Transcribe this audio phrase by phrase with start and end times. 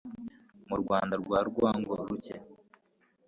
[0.73, 2.35] u rwanda rwa rwango-ruke